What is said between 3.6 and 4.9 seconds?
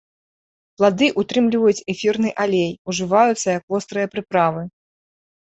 вострыя прыправы.